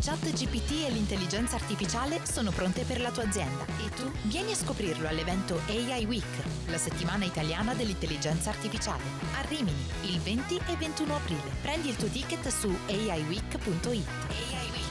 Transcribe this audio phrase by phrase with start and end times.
[0.00, 5.08] ChatGPT e l'intelligenza artificiale sono pronte per la tua azienda e tu vieni a scoprirlo
[5.08, 6.24] all'evento AI Week,
[6.66, 9.02] la settimana italiana dell'intelligenza artificiale,
[9.34, 11.50] a Rimini, il 20 e 21 aprile.
[11.60, 13.86] Prendi il tuo ticket su aiweek.it.
[13.86, 14.86] AI Week.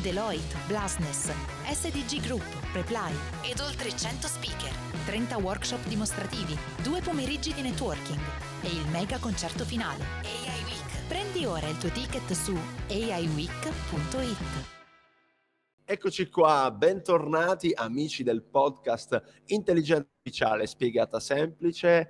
[0.00, 1.30] Deloitte, Blasness,
[1.70, 4.72] SDG Group, Reply ed oltre 100 speaker,
[5.06, 8.20] 30 workshop dimostrativi, due pomeriggi di networking
[8.62, 10.04] e il mega concerto finale.
[10.22, 10.51] AI.
[11.32, 12.54] Prendi ora il tuo ticket su
[12.88, 14.36] aiweek.it.
[15.82, 22.08] Eccoci qua, bentornati amici del podcast Intelligenza Artificiale Spiegata Semplice.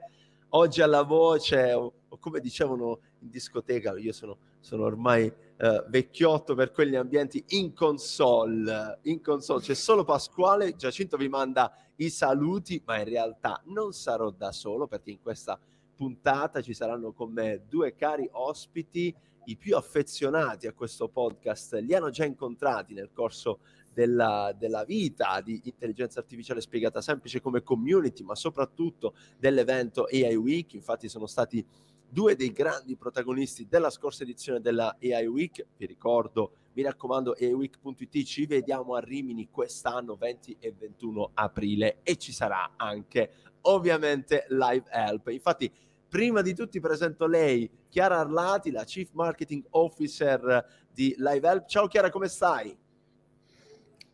[0.51, 6.73] Oggi alla voce, o, come dicevano in discoteca, io sono, sono ormai eh, vecchiotto per
[6.73, 8.99] quegli ambienti in console.
[9.03, 14.31] In console c'è solo Pasquale, Giacinto vi manda i saluti, ma in realtà non sarò
[14.31, 15.57] da solo perché in questa
[16.03, 21.95] puntata ci saranno con me due cari ospiti, i più affezionati a questo podcast, li
[21.95, 23.61] hanno già incontrati nel corso
[23.93, 30.75] della, della, vita di intelligenza artificiale spiegata semplice come community, ma soprattutto dell'evento AI Week.
[30.75, 31.65] Infatti sono stati
[32.09, 35.65] due dei grandi protagonisti della scorsa edizione della AI Week.
[35.77, 42.17] Vi ricordo, mi raccomando, aiweek.it, ci vediamo a Rimini quest'anno 20 e 21 aprile e
[42.17, 43.31] ci sarà anche
[43.63, 45.29] ovviamente Live Help.
[45.29, 45.71] Infatti
[46.13, 51.65] Prima di tutti presento lei, Chiara Arlati, la Chief Marketing Officer di LiveHelp.
[51.65, 52.77] Ciao Chiara, come stai?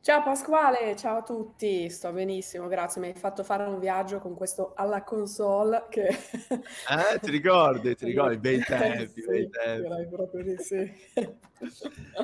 [0.00, 4.36] Ciao Pasquale, ciao a tutti, sto benissimo, grazie, mi hai fatto fare un viaggio con
[4.36, 6.06] questo alla console che...
[6.88, 10.44] Eh, ti ricordi, ti ricordi, bei tempi, sì, bei tempi.
[10.44, 10.92] Di sì.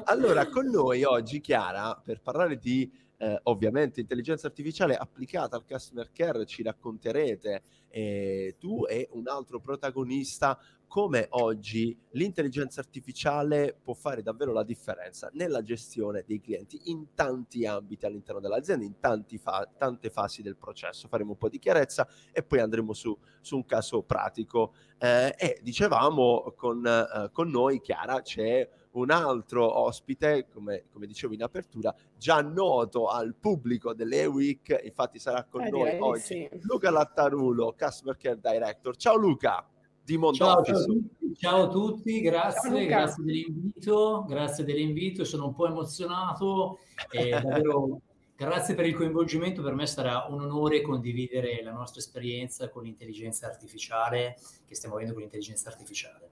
[0.04, 2.88] allora, con noi oggi, Chiara, per parlare di
[3.24, 9.60] eh, ovviamente intelligenza artificiale applicata al customer care, ci racconterete eh, tu e un altro
[9.60, 17.14] protagonista come oggi l'intelligenza artificiale può fare davvero la differenza nella gestione dei clienti in
[17.14, 18.94] tanti ambiti all'interno dell'azienda, in
[19.40, 21.08] fa- tante fasi del processo.
[21.08, 24.74] Faremo un po' di chiarezza e poi andremo su, su un caso pratico.
[24.98, 31.34] Eh, e dicevamo con, eh, con noi, Chiara, c'è un altro ospite, come, come, dicevo
[31.34, 36.48] in apertura, già noto al pubblico delle Week, infatti sarà con eh, noi oggi sì.
[36.62, 38.96] Luca Lattarulo, Customer Care Director.
[38.96, 39.68] Ciao Luca!
[40.04, 45.46] di Ciao, ciao, a tutti, ciao a tutti, grazie, ciao, grazie dell'invito, grazie dell'invito, sono
[45.46, 46.80] un po' emozionato
[47.10, 48.02] e davvero
[48.36, 53.46] grazie per il coinvolgimento, per me sarà un onore condividere la nostra esperienza con l'intelligenza
[53.46, 56.30] artificiale che stiamo avendo con l'intelligenza artificiale.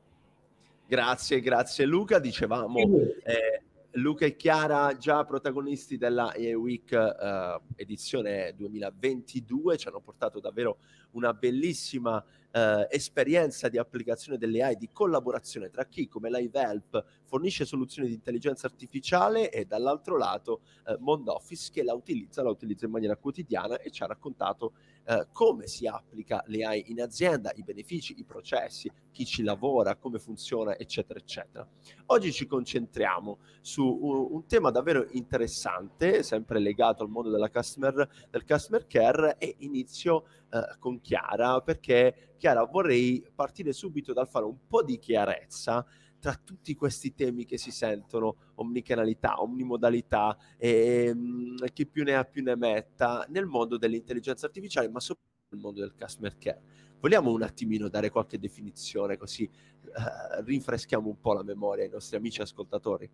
[0.92, 2.78] Grazie, grazie Luca, dicevamo
[3.24, 10.38] eh, Luca e Chiara già protagonisti della EA Week eh, edizione 2022 ci hanno portato
[10.38, 10.80] davvero
[11.12, 17.64] una bellissima eh, esperienza di applicazione delle AI, di collaborazione tra chi come LiveHelp fornisce
[17.64, 22.92] soluzioni di intelligenza artificiale e dall'altro lato eh, Mondoffice che la utilizza, la utilizza in
[22.92, 24.74] maniera quotidiana e ci ha raccontato
[25.04, 29.96] eh, come si applica le AI in azienda, i benefici, i processi, chi ci lavora,
[29.96, 31.66] come funziona, eccetera, eccetera.
[32.06, 38.44] Oggi ci concentriamo su un, un tema davvero interessante, sempre legato al mondo customer, del
[38.44, 44.66] customer care e inizio eh, con Chiara perché Chiara vorrei partire subito dal fare un
[44.66, 45.86] po' di chiarezza
[46.18, 52.24] tra tutti questi temi che si sentono, omnicanalità, omnimodalità, e, um, chi più ne ha
[52.24, 56.62] più ne metta, nel mondo dell'intelligenza artificiale, ma soprattutto nel mondo del customer care.
[57.00, 62.16] Vogliamo un attimino dare qualche definizione così uh, rinfreschiamo un po' la memoria ai nostri
[62.16, 63.10] amici ascoltatori?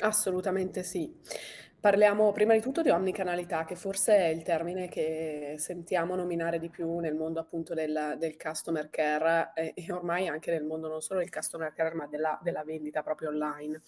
[0.00, 1.14] Assolutamente sì.
[1.80, 6.68] Parliamo prima di tutto di omnicanalità, che forse è il termine che sentiamo nominare di
[6.68, 11.00] più nel mondo appunto del, del customer care e, e, ormai anche nel mondo non
[11.00, 13.80] solo del customer care ma della, della vendita proprio online.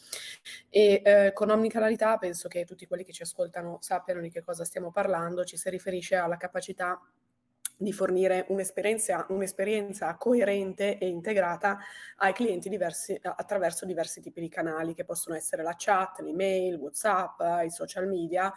[0.70, 4.64] E eh, con omnicanalità penso che tutti quelli che ci ascoltano sappiano di che cosa
[4.64, 6.98] stiamo parlando, ci si riferisce alla capacità
[7.82, 11.78] di fornire un'esperienza, un'esperienza, coerente e integrata
[12.18, 17.40] ai clienti diversi, attraverso diversi tipi di canali che possono essere la chat, l'email, WhatsApp,
[17.64, 18.52] i social media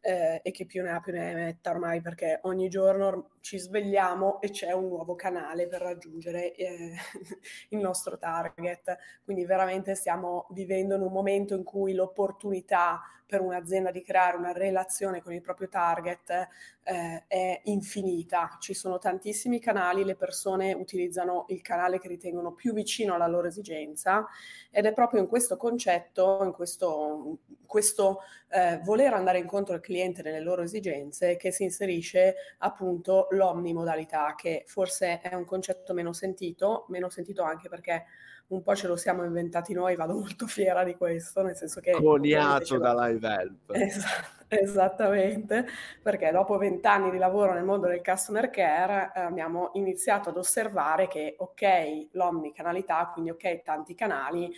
[0.00, 4.40] eh, e che più ne ha più ne metta ormai perché ogni giorno ci svegliamo
[4.40, 6.94] e c'è un nuovo canale per raggiungere eh,
[7.70, 8.96] il nostro target.
[9.24, 14.52] Quindi veramente stiamo vivendo in un momento in cui l'opportunità per un'azienda di creare una
[14.52, 16.48] relazione con il proprio target
[16.82, 18.56] eh, è infinita.
[18.58, 23.46] Ci sono tantissimi canali, le persone utilizzano il canale che ritengono più vicino alla loro
[23.46, 24.26] esigenza
[24.70, 30.22] ed è proprio in questo concetto, in questo, questo eh, voler andare incontro al cliente,
[30.22, 36.86] nelle loro esigenze, che si inserisce appunto l'omnimodalità, che forse è un concetto meno sentito,
[36.88, 38.06] meno sentito anche perché
[38.48, 41.92] un po' ce lo siamo inventati noi, vado molto fiera di questo, nel senso che...
[41.92, 43.72] Coniato da Live Help.
[43.72, 44.36] Esatto.
[44.50, 45.66] Esattamente,
[46.02, 51.06] perché dopo vent'anni di lavoro nel mondo del customer care eh, abbiamo iniziato ad osservare
[51.06, 54.50] che ok, l'omnicanalità, quindi ok, tanti canali,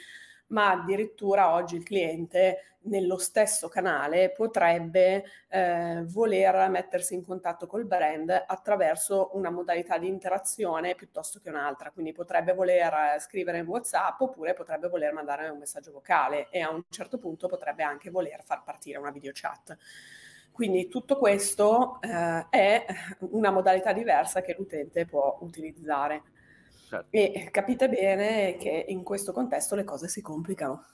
[0.50, 7.84] ma addirittura oggi il cliente nello stesso canale potrebbe eh, voler mettersi in contatto col
[7.84, 14.20] brand attraverso una modalità di interazione piuttosto che un'altra, quindi potrebbe voler scrivere in WhatsApp
[14.20, 18.42] oppure potrebbe voler mandare un messaggio vocale e a un certo punto potrebbe anche voler
[18.44, 19.76] far partire una video chat.
[20.50, 22.84] Quindi tutto questo eh, è
[23.20, 26.22] una modalità diversa che l'utente può utilizzare.
[26.90, 27.16] Certo.
[27.16, 30.84] E capite bene che in questo contesto le cose si complicano.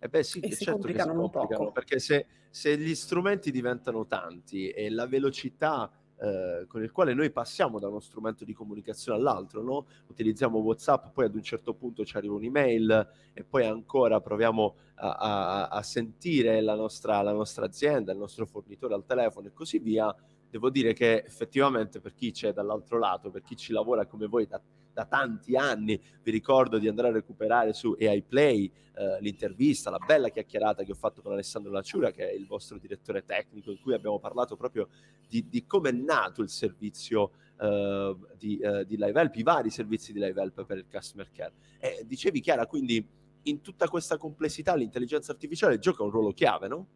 [0.00, 4.04] Eh beh sì, e si certo complicano, si complicano perché se, se, gli strumenti diventano
[4.06, 9.16] tanti e la velocità eh, con il quale noi passiamo da uno strumento di comunicazione
[9.16, 9.86] all'altro, no?
[10.08, 15.12] utilizziamo WhatsApp, poi ad un certo punto ci arriva un'email e poi ancora proviamo a,
[15.12, 19.78] a, a sentire la nostra, la nostra azienda, il nostro fornitore al telefono e così
[19.78, 20.12] via,
[20.50, 24.46] devo dire che effettivamente per chi c'è dall'altro lato, per chi ci lavora come voi
[24.46, 24.60] da,
[24.92, 29.98] da tanti anni, vi ricordo di andare a recuperare su AI Play eh, l'intervista, la
[30.04, 33.80] bella chiacchierata che ho fatto con Alessandro Laciura, che è il vostro direttore tecnico, in
[33.80, 34.88] cui abbiamo parlato proprio
[35.28, 37.30] di, di come è nato il servizio
[37.60, 41.30] eh, di, eh, di Live Help, i vari servizi di Live Help per il customer
[41.30, 41.52] care.
[41.78, 43.06] E dicevi Chiara, quindi
[43.42, 46.86] in tutta questa complessità l'intelligenza artificiale gioca un ruolo chiave, no?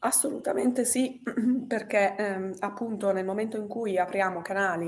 [0.00, 1.20] Assolutamente sì,
[1.66, 4.86] perché ehm, appunto nel momento in cui apriamo canali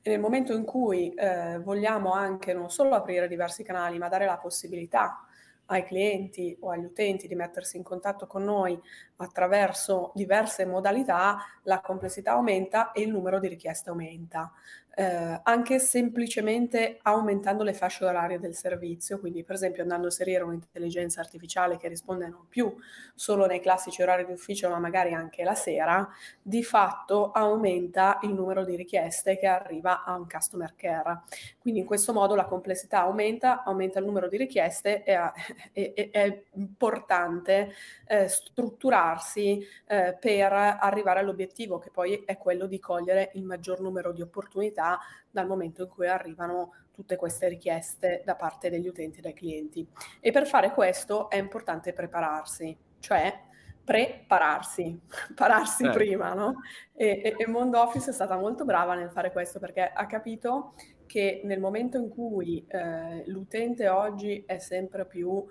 [0.00, 4.24] e nel momento in cui eh, vogliamo anche non solo aprire diversi canali, ma dare
[4.24, 5.20] la possibilità
[5.66, 8.80] ai clienti o agli utenti di mettersi in contatto con noi
[9.16, 14.50] attraverso diverse modalità, la complessità aumenta e il numero di richieste aumenta
[14.98, 20.42] eh, anche semplicemente aumentando le fasce orarie del servizio, quindi per esempio andando a inserire
[20.42, 22.74] un'intelligenza artificiale che risponde non più
[23.14, 26.08] solo nei classici orari di ufficio, ma magari anche la sera,
[26.40, 31.24] di fatto aumenta il numero di richieste che arriva a un customer care.
[31.66, 35.02] Quindi in questo modo la complessità aumenta, aumenta il numero di richieste
[35.72, 37.72] e è, importante
[38.06, 44.12] eh, strutturarsi eh, per arrivare all'obiettivo che poi è quello di cogliere il maggior numero
[44.12, 49.22] di opportunità dal momento in cui arrivano tutte queste richieste da parte degli utenti e
[49.22, 49.84] dai clienti.
[50.20, 53.42] E per fare questo è importante prepararsi, cioè
[53.82, 55.00] prepararsi,
[55.34, 55.90] pararsi eh.
[55.90, 56.60] prima, no?
[56.92, 60.74] E, e, e Mondo Office è stata molto brava nel fare questo perché ha capito
[61.06, 65.44] che nel momento in cui eh, l'utente oggi è sempre più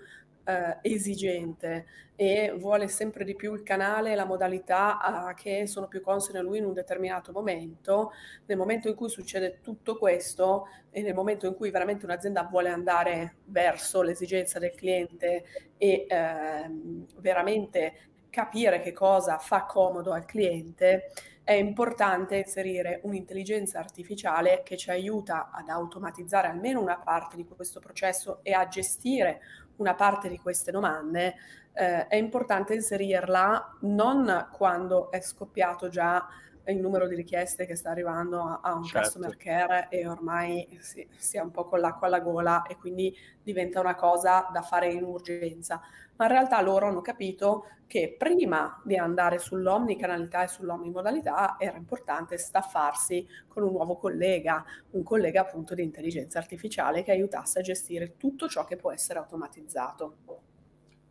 [0.44, 6.00] eh, esigente e vuole sempre di più il canale e la modalità che sono più
[6.00, 8.12] consone a lui in un determinato momento,
[8.46, 12.70] nel momento in cui succede tutto questo e nel momento in cui veramente un'azienda vuole
[12.70, 15.44] andare verso l'esigenza del cliente
[15.76, 16.70] e eh,
[17.18, 17.94] veramente
[18.30, 21.10] capire che cosa fa comodo al cliente,
[21.46, 27.78] è importante inserire un'intelligenza artificiale che ci aiuta ad automatizzare almeno una parte di questo
[27.78, 29.40] processo e a gestire
[29.76, 31.36] una parte di queste domande,
[31.72, 36.26] eh, è importante inserirla non quando è scoppiato già
[36.72, 39.00] il numero di richieste che sta arrivando a, a un certo.
[39.00, 43.14] customer care e ormai si, si è un po' con l'acqua alla gola e quindi
[43.42, 45.80] diventa una cosa da fare in urgenza.
[46.16, 52.36] Ma in realtà loro hanno capito che prima di andare sull'omnicanalità e sull'omnimodalità era importante
[52.38, 58.16] staffarsi con un nuovo collega, un collega appunto di intelligenza artificiale che aiutasse a gestire
[58.16, 60.16] tutto ciò che può essere automatizzato.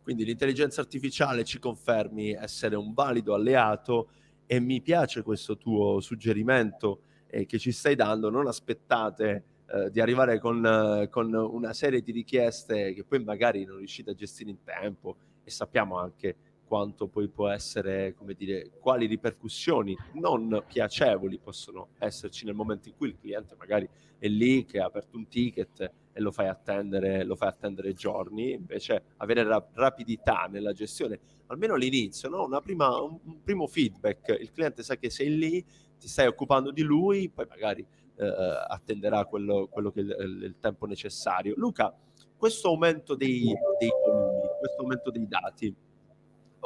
[0.02, 4.10] Quindi l'intelligenza artificiale ci confermi essere un valido alleato
[4.46, 10.00] e mi piace questo tuo suggerimento eh, che ci stai dando, non aspettate eh, di
[10.00, 14.50] arrivare con, eh, con, una serie di richieste che poi magari non riuscite a gestire
[14.50, 15.16] in tempo.
[15.42, 22.44] E sappiamo anche quanto poi può essere, come dire, quali ripercussioni non piacevoli possono esserci
[22.44, 26.20] nel momento in cui il cliente magari è lì che ha aperto un ticket e
[26.20, 32.28] lo fai attendere, lo fai attendere giorni, invece avere ra- rapidità nella gestione, almeno all'inizio,
[32.28, 32.48] no?
[32.60, 35.64] prima, un, primo feedback, il cliente sa che sei lì,
[35.98, 40.86] ti stai occupando di lui, poi magari eh, attenderà quello, quello che il, il, tempo
[40.86, 41.54] necessario.
[41.56, 41.94] Luca,
[42.36, 45.74] questo aumento dei, dei volumi, questo aumento dei dati,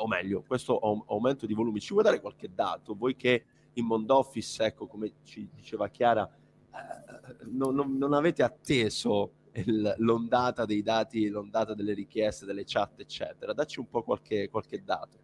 [0.00, 2.94] o meglio, questo aumento di volumi, ci vuoi dare qualche dato?
[2.94, 6.28] Voi che in Mondo Office, ecco, come ci diceva Chiara,
[6.72, 9.32] eh, non, non, non, avete atteso
[9.98, 13.52] l'ondata dei dati, l'ondata delle richieste, delle chat, eccetera.
[13.52, 15.18] Dacci un po' qualche, qualche dato.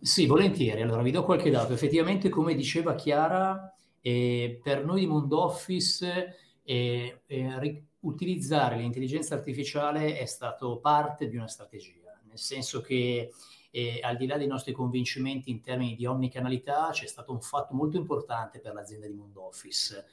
[0.00, 0.82] Sì, volentieri.
[0.82, 1.72] Allora, vi do qualche dato.
[1.72, 10.18] Effettivamente, come diceva Chiara, eh, per noi di Mondo Office eh, eh, utilizzare l'intelligenza artificiale
[10.18, 13.30] è stato parte di una strategia, nel senso che
[13.76, 17.74] eh, al di là dei nostri convincimenti in termini di omnicanalità, c'è stato un fatto
[17.74, 20.06] molto importante per l'azienda di Mondo Office,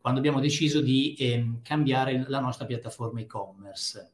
[0.00, 4.12] quando abbiamo deciso di ehm, cambiare la nostra piattaforma e-commerce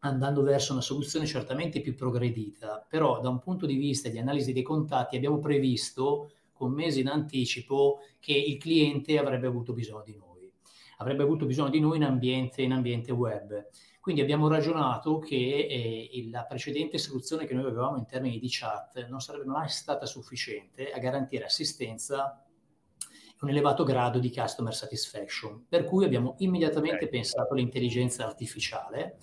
[0.00, 4.52] andando verso una soluzione certamente più progredita, però da un punto di vista di analisi
[4.52, 10.14] dei contatti abbiamo previsto con mesi in anticipo che il cliente avrebbe avuto bisogno di
[10.14, 10.52] noi,
[10.98, 13.66] avrebbe avuto bisogno di noi in ambiente, in ambiente web.
[14.04, 19.08] Quindi abbiamo ragionato che eh, la precedente soluzione che noi avevamo in termini di chat
[19.08, 22.44] non sarebbe mai stata sufficiente a garantire assistenza
[22.98, 27.08] e un elevato grado di customer satisfaction, per cui abbiamo immediatamente okay.
[27.08, 29.16] pensato all'intelligenza artificiale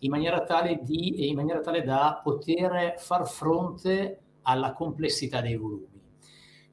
[0.00, 5.95] in maniera, tale di, in maniera tale da poter far fronte alla complessità dei volumi.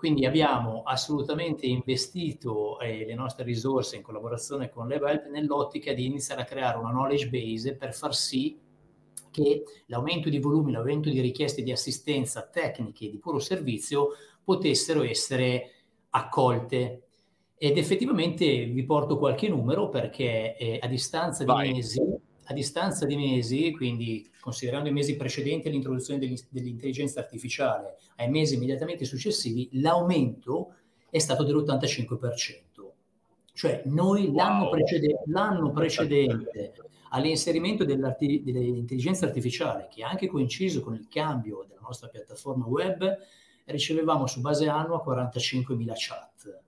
[0.03, 6.41] Quindi abbiamo assolutamente investito eh, le nostre risorse in collaborazione con Level nell'ottica di iniziare
[6.41, 8.59] a creare una knowledge base per far sì
[9.31, 14.09] che l'aumento di volumi, l'aumento di richieste di assistenza tecniche di puro servizio
[14.43, 15.71] potessero essere
[16.09, 17.03] accolte.
[17.55, 21.71] Ed effettivamente vi porto qualche numero perché eh, a distanza di Vai.
[21.71, 22.01] mesi
[22.45, 26.19] a distanza di mesi, quindi considerando i mesi precedenti all'introduzione
[26.49, 30.75] dell'intelligenza artificiale ai mesi immediatamente successivi, l'aumento
[31.09, 32.61] è stato dell'85%.
[33.53, 34.35] Cioè noi wow.
[34.35, 36.73] l'anno, precede- l'anno precedente
[37.09, 43.17] all'inserimento dell'intelligenza artificiale, che ha anche coinciso con il cambio della nostra piattaforma web,
[43.65, 46.62] ricevevamo su base annua 45.000 chat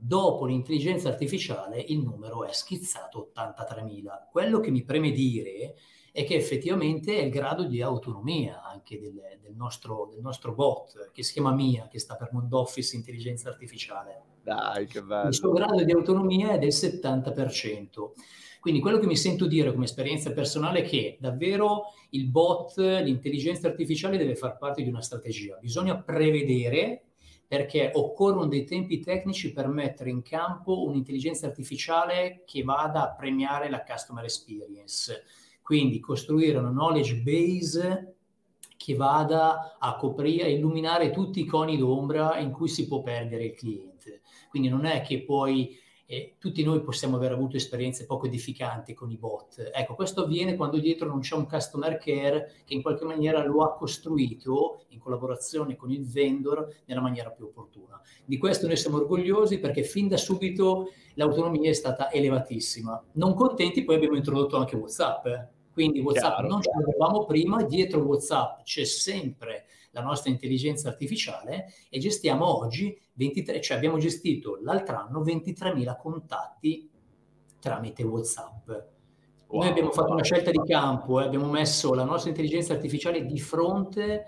[0.00, 4.28] Dopo l'intelligenza artificiale il numero è schizzato 83.000.
[4.30, 5.74] Quello che mi preme dire
[6.12, 11.10] è che effettivamente è il grado di autonomia anche del, del, nostro, del nostro, bot,
[11.12, 14.22] che si chiama MIA, che sta per Mondo Office Intelligenza Artificiale.
[14.40, 15.30] Dai, che bello.
[15.30, 18.12] Il suo grado di autonomia è del 70%.
[18.60, 23.66] Quindi quello che mi sento dire come esperienza personale è che davvero il bot, l'intelligenza
[23.66, 25.58] artificiale deve far parte di una strategia.
[25.60, 27.02] Bisogna prevedere
[27.48, 33.70] perché occorrono dei tempi tecnici per mettere in campo un'intelligenza artificiale che vada a premiare
[33.70, 35.24] la customer experience.
[35.62, 38.14] Quindi costruire una knowledge base
[38.76, 43.46] che vada a coprire, a illuminare tutti i coni d'ombra in cui si può perdere
[43.46, 44.20] il cliente.
[44.50, 45.74] Quindi non è che poi
[46.10, 49.70] e tutti noi possiamo aver avuto esperienze poco edificanti con i bot.
[49.74, 53.62] Ecco, questo avviene quando dietro non c'è un customer care che in qualche maniera lo
[53.62, 58.00] ha costruito in collaborazione con il vendor nella maniera più opportuna.
[58.24, 63.04] Di questo noi siamo orgogliosi perché fin da subito l'autonomia è stata elevatissima.
[63.12, 65.26] Non contenti, poi abbiamo introdotto anche WhatsApp.
[65.26, 65.48] Eh.
[65.74, 71.72] Quindi WhatsApp chiaro, non ce l'avevamo prima, dietro WhatsApp c'è sempre la nostra intelligenza artificiale
[71.88, 76.90] e gestiamo oggi 23, cioè abbiamo gestito l'altro anno 23.000 contatti
[77.60, 78.68] tramite WhatsApp.
[79.48, 83.24] Wow, Noi abbiamo fatto una scelta di campo, eh, abbiamo messo la nostra intelligenza artificiale
[83.24, 84.24] di fronte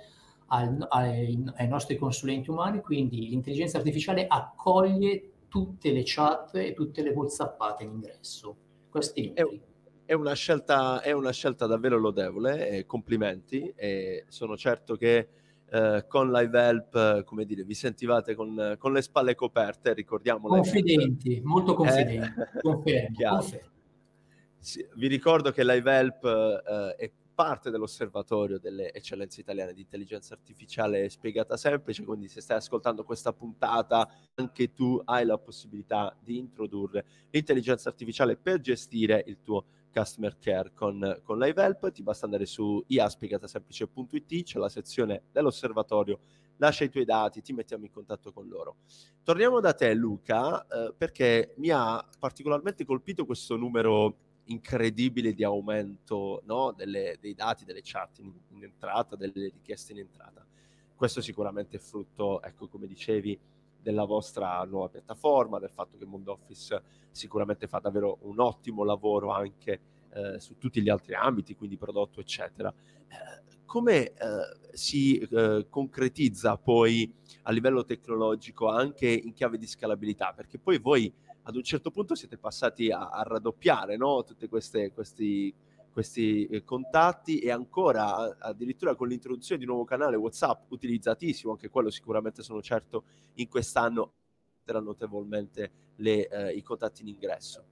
[0.47, 7.03] al, ai, ai, nostri consulenti umani, quindi l'intelligenza artificiale accoglie tutte le chat e tutte
[7.03, 8.57] le whatsappate in ingresso.
[8.89, 9.69] Questi numeri.
[10.05, 15.29] È una scelta, è una scelta davvero lodevole, eh, complimenti, e sono certo che
[15.71, 20.49] eh, con Live Help, come dire, vi sentivate con, con le spalle coperte, ricordiamo.
[20.49, 23.69] Confidenti, molto confidenti, eh, confermo, confermo.
[24.59, 30.35] Sì, vi ricordo che Live Help eh, è parte dell'osservatorio delle eccellenze italiane di intelligenza
[30.35, 36.37] artificiale spiegata semplice, quindi se stai ascoltando questa puntata anche tu hai la possibilità di
[36.37, 42.47] introdurre l'intelligenza artificiale per gestire il tuo customer care con, con LiveHelp, ti basta andare
[42.47, 46.21] su iaspiegatasemplice.it, c'è la sezione dell'osservatorio,
[46.57, 48.77] lascia i tuoi dati, ti mettiamo in contatto con loro.
[49.23, 56.43] Torniamo da te Luca, eh, perché mi ha particolarmente colpito questo numero incredibile di aumento
[56.45, 56.73] no?
[56.73, 60.45] delle, dei dati, delle chat in, in entrata, delle richieste in entrata.
[60.95, 63.39] Questo sicuramente è frutto, ecco come dicevi,
[63.83, 69.31] della vostra nuova piattaforma, del fatto che Mondo Office sicuramente fa davvero un ottimo lavoro
[69.31, 69.81] anche
[70.13, 72.73] eh, su tutti gli altri ambiti, quindi prodotto, eccetera.
[73.09, 74.15] Eh, come eh,
[74.73, 80.33] si eh, concretizza poi a livello tecnologico anche in chiave di scalabilità?
[80.35, 84.25] Perché poi voi ad un certo punto siete passati a, a raddoppiare no?
[84.25, 85.55] tutti questi
[85.91, 91.69] questi eh, contatti e ancora addirittura con l'introduzione di un nuovo canale WhatsApp utilizzatissimo, anche
[91.69, 93.05] quello sicuramente sono certo
[93.35, 94.13] in quest'anno
[94.79, 97.65] notevolmente le, eh, i contatti in ingresso.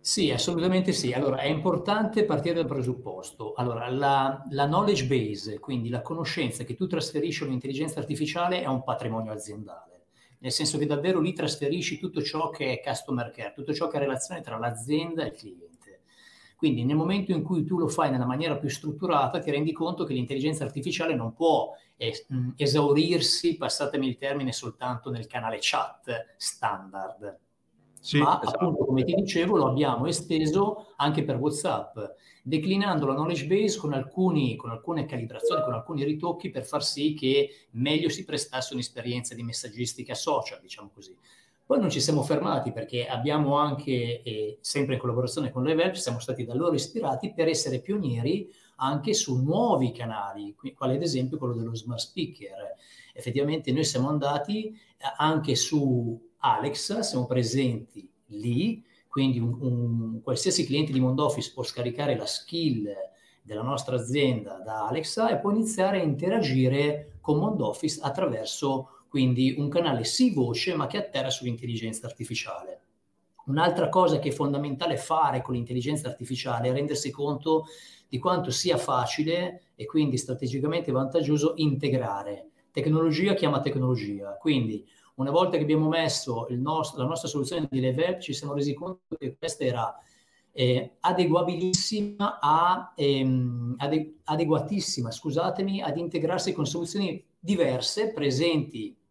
[0.00, 1.12] Sì, assolutamente sì.
[1.12, 3.54] Allora, è importante partire dal presupposto.
[3.54, 8.84] Allora, la, la, knowledge base, quindi la conoscenza che tu trasferisci all'intelligenza artificiale è un
[8.84, 10.08] patrimonio aziendale,
[10.40, 13.96] nel senso che davvero lì trasferisci tutto ciò che è customer care, tutto ciò che
[13.96, 15.73] è relazione tra l'azienda e il cliente.
[16.64, 20.04] Quindi nel momento in cui tu lo fai nella maniera più strutturata, ti rendi conto
[20.04, 27.38] che l'intelligenza artificiale non può es- esaurirsi, passatemi il termine, soltanto nel canale chat standard
[28.00, 28.56] sì, ma esatto.
[28.56, 31.98] appunto come ti dicevo lo abbiamo esteso anche per WhatsApp,
[32.42, 37.12] declinando la knowledge base con, alcuni, con alcune calibrazioni, con alcuni ritocchi per far sì
[37.12, 41.14] che meglio si prestasse un'esperienza di messaggistica social, diciamo così.
[41.66, 46.18] Poi non ci siamo fermati perché abbiamo anche, eh, sempre in collaborazione con Level, siamo
[46.18, 51.54] stati da loro ispirati per essere pionieri anche su nuovi canali, quale ad esempio quello
[51.54, 52.74] dello smart speaker.
[53.14, 54.76] Effettivamente noi siamo andati eh,
[55.16, 62.16] anche su Alexa, siamo presenti lì, quindi un, un, qualsiasi cliente di Mondoffice può scaricare
[62.16, 62.92] la skill
[63.40, 69.68] della nostra azienda da Alexa e può iniziare a interagire con Mondoffice attraverso quindi un
[69.68, 72.80] canale sì voce ma che atterra sull'intelligenza artificiale.
[73.46, 77.66] Un'altra cosa che è fondamentale fare con l'intelligenza artificiale è rendersi conto
[78.08, 82.48] di quanto sia facile e quindi strategicamente vantaggioso integrare.
[82.72, 88.18] Tecnologia chiama tecnologia, quindi una volta che abbiamo messo nostro, la nostra soluzione di level,
[88.18, 89.96] ci siamo resi conto che questa era
[90.50, 99.02] eh, adeguabilissima a, ehm, ade- adeguatissima, scusatemi, ad integrarsi con soluzioni diverse presenti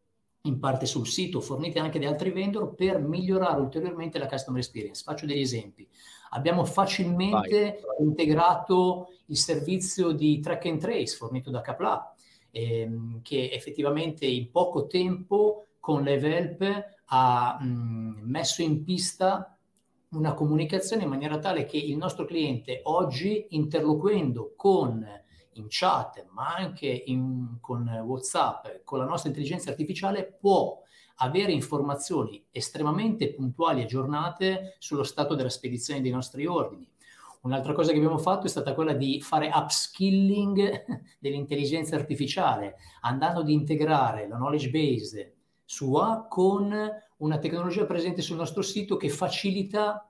[0.45, 5.01] in parte sul sito, fornite anche da altri vendor per migliorare ulteriormente la customer experience.
[5.03, 5.87] Faccio degli esempi.
[6.31, 8.05] Abbiamo facilmente Vai.
[8.07, 12.13] integrato il servizio di track and trace fornito da Capla,
[12.51, 16.61] ehm, che effettivamente in poco tempo con Levelp
[17.05, 19.57] ha mh, messo in pista
[20.09, 25.05] una comunicazione in maniera tale che il nostro cliente oggi interloquendo con
[25.55, 30.81] in chat, ma anche in, con WhatsApp, con la nostra intelligenza artificiale, può
[31.17, 36.89] avere informazioni estremamente puntuali e aggiornate sullo stato della spedizione dei nostri ordini.
[37.41, 40.85] Un'altra cosa che abbiamo fatto è stata quella di fare upskilling
[41.19, 45.35] dell'intelligenza artificiale, andando ad integrare la knowledge base
[45.65, 46.73] sua con
[47.17, 50.07] una tecnologia presente sul nostro sito che facilita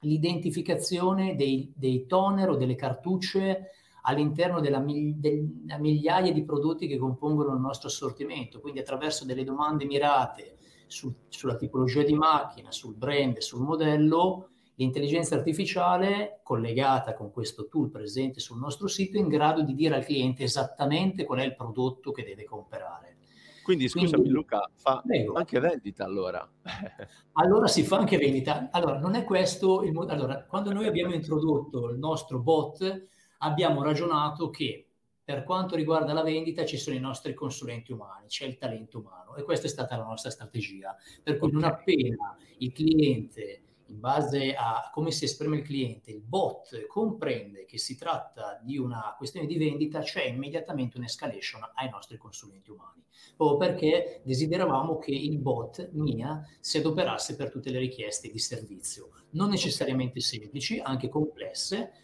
[0.00, 3.70] l'identificazione dei, dei toner o delle cartucce
[4.02, 9.84] all'interno della, della migliaia di prodotti che compongono il nostro assortimento, quindi attraverso delle domande
[9.84, 17.68] mirate su, sulla tipologia di macchina, sul brand, sul modello, l'intelligenza artificiale collegata con questo
[17.68, 21.44] tool presente sul nostro sito è in grado di dire al cliente esattamente qual è
[21.44, 23.16] il prodotto che deve comprare.
[23.62, 25.34] Quindi scusami Quindi, Luca, fa prego.
[25.34, 26.46] anche vendita allora?
[27.34, 28.68] allora si fa anche vendita.
[28.72, 30.12] Allora, non è questo il modo.
[30.12, 33.06] Allora, quando noi abbiamo introdotto il nostro bot,
[33.42, 34.86] abbiamo ragionato che
[35.24, 39.36] per quanto riguarda la vendita ci sono i nostri consulenti umani, c'è il talento umano
[39.36, 40.96] e questa è stata la nostra strategia.
[41.22, 46.22] Per cui non appena il cliente in base a come si esprime il cliente, il
[46.22, 52.16] bot comprende che si tratta di una questione di vendita, c'è immediatamente un'escalation ai nostri
[52.16, 53.04] consulenti umani,
[53.36, 59.10] proprio perché desideravamo che il bot MIA si adoperasse per tutte le richieste di servizio,
[59.30, 62.01] non necessariamente semplici, anche complesse,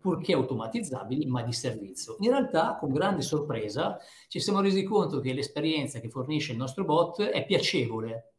[0.00, 2.16] purché automatizzabili, ma di servizio.
[2.20, 6.84] In realtà, con grande sorpresa, ci siamo resi conto che l'esperienza che fornisce il nostro
[6.84, 8.32] bot è piacevole,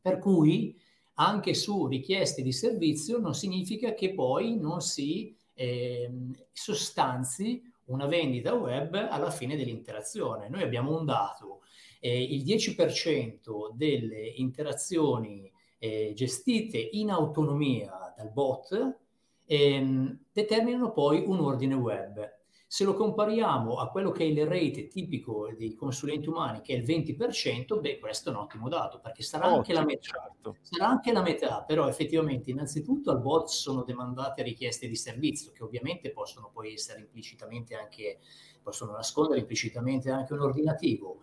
[0.00, 0.76] per cui
[1.14, 6.10] anche su richieste di servizio non significa che poi non si eh,
[6.52, 10.48] sostanzi una vendita web alla fine dell'interazione.
[10.48, 11.60] Noi abbiamo un dato,
[12.00, 19.02] eh, il 10% delle interazioni eh, gestite in autonomia dal bot
[19.46, 22.32] ehm, determinano poi un ordine web.
[22.66, 26.78] Se lo compariamo a quello che è il rate tipico dei consulenti umani, che è
[26.78, 30.56] il 20%, beh, questo è un ottimo dato, perché sarà, oh, anche, la metà, certo.
[30.60, 35.62] sarà anche la metà, però effettivamente innanzitutto al bot sono demandate richieste di servizio, che
[35.62, 38.18] ovviamente possono poi essere implicitamente anche,
[38.60, 41.20] possono nascondere implicitamente anche un ordinativo.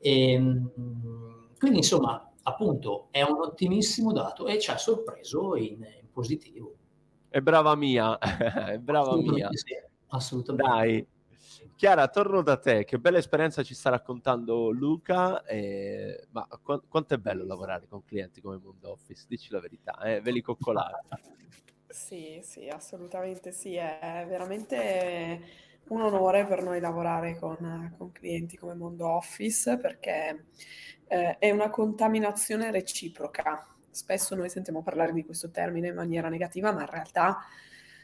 [0.00, 0.70] E, ehm,
[1.58, 6.76] quindi insomma, appunto, è un ottimissimo dato e ci ha sorpreso in, in positivo.
[7.34, 8.16] È brava mia,
[8.70, 9.48] è brava mia.
[9.50, 9.74] Sì.
[10.10, 10.70] Assolutamente.
[10.72, 11.06] Dai.
[11.74, 17.14] Chiara, torno da te, che bella esperienza ci sta raccontando Luca, eh, ma qu- quanto
[17.14, 20.20] è bello lavorare con clienti come Mondo Office, dici la verità, eh?
[20.20, 21.08] ve li coccolate.
[21.94, 25.40] Sì, sì, assolutamente sì, è veramente
[25.88, 30.46] un onore per noi lavorare con, con clienti come Mondo Office perché
[31.06, 36.72] eh, è una contaminazione reciproca spesso noi sentiamo parlare di questo termine in maniera negativa,
[36.72, 37.38] ma in realtà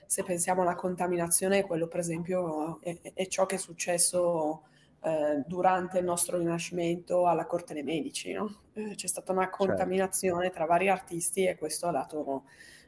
[0.07, 4.63] se pensiamo alla contaminazione, quello per esempio è, è ciò che è successo
[5.03, 8.33] eh, durante il nostro rinascimento alla corte dei medici.
[8.33, 8.63] No?
[8.73, 9.67] Eh, c'è stata una certo.
[9.67, 12.45] contaminazione tra vari artisti e questo ha dato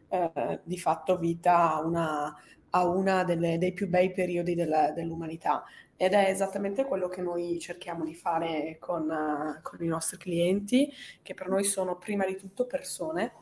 [0.09, 2.37] eh, di fatto vita a una,
[2.73, 5.65] a delle, dei più bei periodi della, dell'umanità.
[5.97, 10.93] Ed è esattamente quello che noi cerchiamo di fare con, uh, con i nostri clienti,
[11.23, 13.33] che per noi sono prima di tutto persone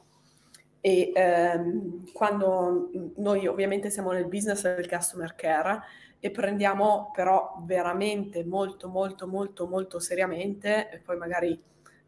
[0.80, 5.82] e ehm, quando noi ovviamente siamo nel business del customer care
[6.18, 11.62] e prendiamo però veramente molto molto molto molto seriamente e poi magari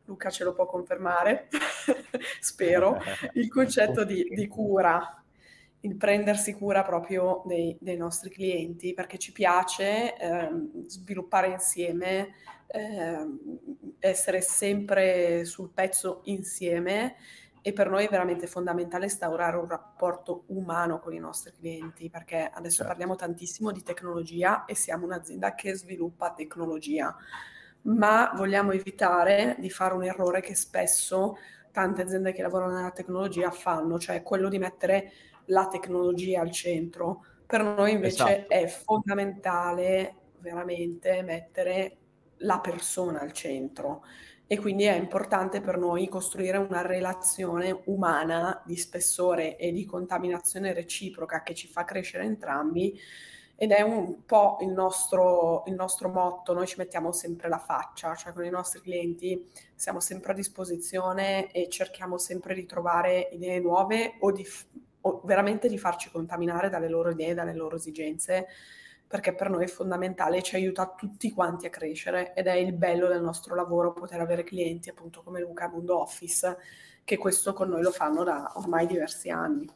[0.07, 1.49] Luca ce lo può confermare
[2.41, 2.99] spero
[3.35, 5.22] il concetto di, di, cura
[5.85, 12.35] il prendersi cura proprio dei, dei nostri clienti perché ci piace ehm, sviluppare insieme
[12.69, 13.39] ehm,
[13.99, 17.17] essere sempre sul pezzo insieme
[17.65, 22.51] e per noi è veramente fondamentale instaurare un rapporto umano con i nostri clienti, perché
[22.53, 22.89] adesso certo.
[22.89, 27.17] parliamo tantissimo di tecnologia e siamo un'azienda che sviluppa tecnologia,
[27.83, 31.37] ma vogliamo evitare di fare un errore che spesso
[31.71, 35.13] tante aziende che lavorano nella tecnologia fanno, cioè quello di mettere
[35.47, 37.25] la tecnologia al centro.
[37.47, 38.49] Per noi invece esatto.
[38.49, 41.97] è fondamentale veramente mettere
[42.39, 44.03] la persona al centro
[44.47, 50.75] e quindi è importante per noi costruire una relazione umana di spessore e di contaminazione
[50.75, 52.99] reciproca che ci fa crescere entrambi
[53.55, 58.15] ed è un po' il nostro, il nostro motto, noi ci mettiamo sempre la faccia,
[58.15, 63.61] cioè con i nostri clienti siamo sempre a disposizione e cerchiamo sempre di trovare idee
[63.61, 64.45] nuove o, di,
[65.25, 68.47] veramente di farci contaminare dalle loro idee, dalle loro esigenze
[69.13, 72.73] perché per noi è fondamentale e ci aiuta tutti quanti a crescere ed è il
[72.73, 76.57] bello del nostro lavoro poter avere clienti appunto come Luca Mundo Office
[77.05, 79.69] che questo con noi lo fanno da ormai diversi anni.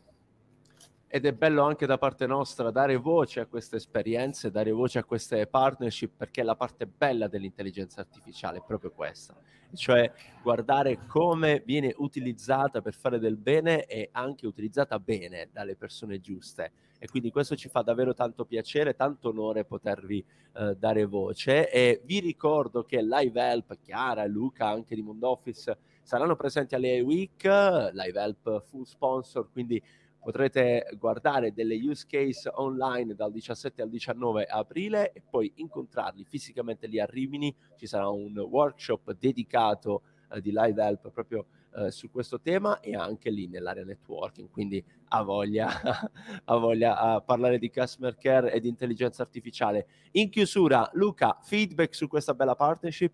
[1.08, 5.04] Ed è bello anche da parte nostra dare voce a queste esperienze, dare voce a
[5.04, 9.34] queste partnership, perché la parte bella dell'intelligenza artificiale è proprio questa,
[9.72, 16.20] cioè guardare come viene utilizzata per fare del bene e anche utilizzata bene dalle persone
[16.20, 16.72] giuste.
[16.98, 21.70] E quindi questo ci fa davvero tanto piacere, tanto onore potervi eh, dare voce.
[21.70, 27.00] E vi ricordo che Live Help, Chiara Luca anche di Mondo Office saranno presenti alle
[27.00, 29.80] Week, Live Help full sponsor, quindi
[30.26, 36.88] potrete guardare delle use case online dal 17 al 19 aprile e poi incontrarli fisicamente
[36.88, 42.10] lì a Rimini, ci sarà un workshop dedicato eh, di Live Help proprio eh, su
[42.10, 45.70] questo tema e anche lì nell'area networking, quindi ha voglia,
[46.42, 49.86] ha voglia a parlare di customer care e di intelligenza artificiale.
[50.12, 53.12] In chiusura, Luca, feedback su questa bella partnership?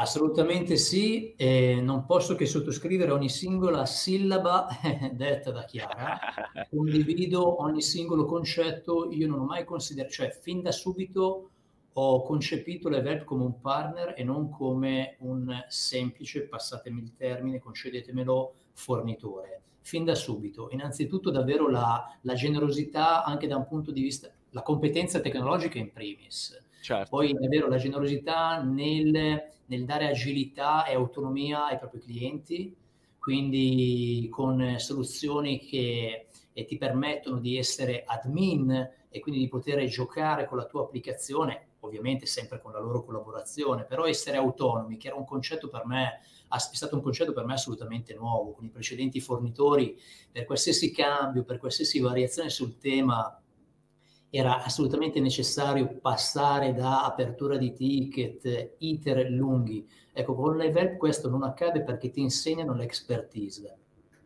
[0.00, 4.68] Assolutamente sì, e non posso che sottoscrivere ogni singola sillaba
[5.10, 6.20] detta da Chiara,
[6.70, 11.50] condivido ogni singolo concetto, io non ho mai considerato, cioè fin da subito
[11.92, 18.54] ho concepito l'Everb come un partner e non come un semplice, passatemi il termine, concedetemelo,
[18.74, 19.62] fornitore.
[19.80, 24.62] Fin da subito, innanzitutto davvero la, la generosità anche da un punto di vista, la
[24.62, 26.56] competenza tecnologica in primis,
[26.94, 27.10] certo.
[27.10, 32.74] poi davvero la generosità nel, nel dare agilità e autonomia ai propri clienti,
[33.18, 36.28] quindi con soluzioni che
[36.66, 42.26] ti permettono di essere admin e quindi di poter giocare con la tua applicazione ovviamente
[42.26, 46.58] sempre con la loro collaborazione, però essere autonomi, che era un concetto per me, è
[46.58, 49.96] stato un concetto per me assolutamente nuovo, con i precedenti fornitori,
[50.30, 53.40] per qualsiasi cambio, per qualsiasi variazione sul tema,
[54.30, 59.86] era assolutamente necessario passare da apertura di ticket, iter lunghi.
[60.12, 63.76] Ecco, con Level questo non accade perché ti insegnano l'expertise.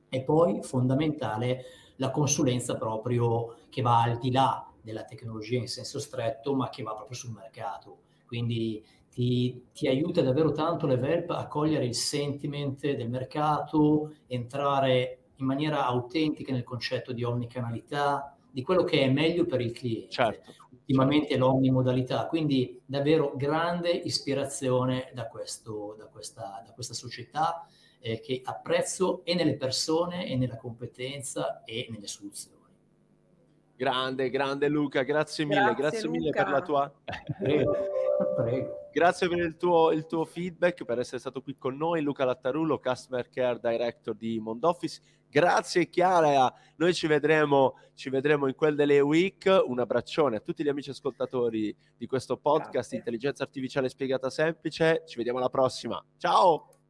[0.09, 1.65] E poi, fondamentale,
[1.97, 6.83] la consulenza proprio che va al di là della tecnologia in senso stretto, ma che
[6.83, 7.99] va proprio sul mercato.
[8.27, 15.47] Quindi ti, ti aiuta davvero tanto l'Evelp a cogliere il sentiment del mercato, entrare in
[15.47, 20.11] maniera autentica nel concetto di omnicanalità, di quello che è meglio per il cliente.
[20.11, 20.55] Certo.
[20.71, 27.67] Ultimamente l'omnimodalità, quindi davvero grande ispirazione da, questo, da, questa, da questa società
[28.01, 32.61] eh, che apprezzo e nelle persone e nella competenza e nelle soluzioni.
[33.77, 36.93] Grande, grande Luca, grazie mille, grazie, grazie mille per la tua...
[38.93, 42.03] Grazie per il tuo, il tuo, feedback, per essere stato qui con noi.
[42.03, 45.01] Luca Lattarullo, Customer Care Director di Mondoffice.
[45.33, 49.63] Grazie Chiara, noi ci vedremo, ci vedremo in quel delle week.
[49.67, 52.99] Un abbraccione a tutti gli amici ascoltatori di questo podcast Grazie.
[52.99, 55.05] Intelligenza Artificiale Spiegata Semplice.
[55.07, 56.05] Ci vediamo alla prossima.
[56.19, 56.82] Ciao!